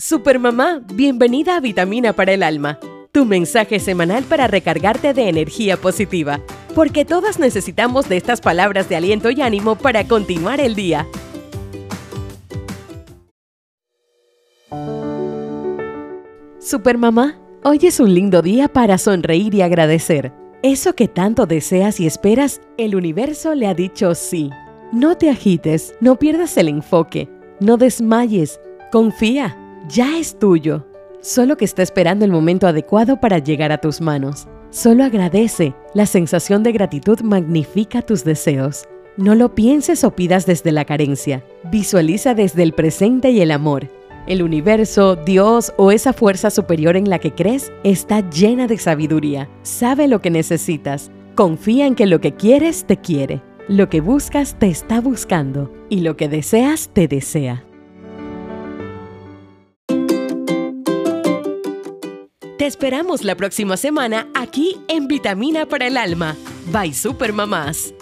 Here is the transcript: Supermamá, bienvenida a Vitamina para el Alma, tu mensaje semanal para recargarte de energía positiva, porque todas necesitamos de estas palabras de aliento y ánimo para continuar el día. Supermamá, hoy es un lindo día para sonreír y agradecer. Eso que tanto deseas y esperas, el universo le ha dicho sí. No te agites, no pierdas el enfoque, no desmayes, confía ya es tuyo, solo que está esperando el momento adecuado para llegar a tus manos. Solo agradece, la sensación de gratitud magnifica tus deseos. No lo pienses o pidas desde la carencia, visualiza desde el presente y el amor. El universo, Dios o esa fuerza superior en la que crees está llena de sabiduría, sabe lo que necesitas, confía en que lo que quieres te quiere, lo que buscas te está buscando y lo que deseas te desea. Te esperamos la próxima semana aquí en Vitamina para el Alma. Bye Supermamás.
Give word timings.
Supermamá, 0.00 0.80
bienvenida 0.94 1.56
a 1.56 1.60
Vitamina 1.60 2.14
para 2.14 2.32
el 2.32 2.42
Alma, 2.42 2.78
tu 3.12 3.26
mensaje 3.26 3.78
semanal 3.78 4.24
para 4.24 4.46
recargarte 4.46 5.12
de 5.12 5.28
energía 5.28 5.76
positiva, 5.76 6.40
porque 6.74 7.04
todas 7.04 7.38
necesitamos 7.38 8.08
de 8.08 8.16
estas 8.16 8.40
palabras 8.40 8.88
de 8.88 8.96
aliento 8.96 9.30
y 9.30 9.42
ánimo 9.42 9.76
para 9.76 10.08
continuar 10.08 10.58
el 10.58 10.74
día. 10.74 11.06
Supermamá, 16.58 17.38
hoy 17.62 17.80
es 17.82 18.00
un 18.00 18.14
lindo 18.14 18.40
día 18.40 18.68
para 18.68 18.96
sonreír 18.96 19.54
y 19.54 19.60
agradecer. 19.60 20.32
Eso 20.62 20.94
que 20.94 21.08
tanto 21.08 21.44
deseas 21.44 22.00
y 22.00 22.06
esperas, 22.06 22.62
el 22.78 22.96
universo 22.96 23.54
le 23.54 23.66
ha 23.66 23.74
dicho 23.74 24.14
sí. 24.14 24.48
No 24.92 25.18
te 25.18 25.28
agites, 25.28 25.94
no 26.00 26.18
pierdas 26.18 26.56
el 26.56 26.68
enfoque, 26.68 27.28
no 27.60 27.76
desmayes, 27.76 28.58
confía 28.90 29.58
ya 29.90 30.18
es 30.18 30.38
tuyo, 30.38 30.86
solo 31.20 31.56
que 31.56 31.64
está 31.64 31.82
esperando 31.82 32.24
el 32.24 32.30
momento 32.30 32.66
adecuado 32.66 33.18
para 33.20 33.38
llegar 33.38 33.72
a 33.72 33.78
tus 33.78 34.00
manos. 34.00 34.46
Solo 34.70 35.04
agradece, 35.04 35.74
la 35.94 36.06
sensación 36.06 36.62
de 36.62 36.72
gratitud 36.72 37.20
magnifica 37.22 38.02
tus 38.02 38.22
deseos. 38.24 38.84
No 39.16 39.34
lo 39.34 39.54
pienses 39.54 40.04
o 40.04 40.12
pidas 40.12 40.46
desde 40.46 40.70
la 40.70 40.84
carencia, 40.84 41.44
visualiza 41.70 42.34
desde 42.34 42.62
el 42.62 42.72
presente 42.72 43.30
y 43.30 43.40
el 43.40 43.50
amor. 43.50 43.90
El 44.28 44.42
universo, 44.42 45.16
Dios 45.16 45.72
o 45.76 45.90
esa 45.90 46.12
fuerza 46.12 46.50
superior 46.50 46.96
en 46.96 47.10
la 47.10 47.18
que 47.18 47.34
crees 47.34 47.72
está 47.82 48.28
llena 48.30 48.68
de 48.68 48.78
sabiduría, 48.78 49.48
sabe 49.62 50.06
lo 50.06 50.20
que 50.20 50.30
necesitas, 50.30 51.10
confía 51.34 51.86
en 51.86 51.96
que 51.96 52.06
lo 52.06 52.20
que 52.20 52.34
quieres 52.34 52.84
te 52.84 52.96
quiere, 52.96 53.42
lo 53.66 53.88
que 53.88 54.00
buscas 54.00 54.56
te 54.58 54.68
está 54.68 55.00
buscando 55.00 55.72
y 55.88 56.00
lo 56.00 56.16
que 56.16 56.28
deseas 56.28 56.90
te 56.92 57.08
desea. 57.08 57.64
Te 62.60 62.66
esperamos 62.66 63.24
la 63.24 63.36
próxima 63.36 63.78
semana 63.78 64.28
aquí 64.34 64.76
en 64.86 65.08
Vitamina 65.08 65.64
para 65.64 65.86
el 65.86 65.96
Alma. 65.96 66.36
Bye 66.70 66.92
Supermamás. 66.92 67.94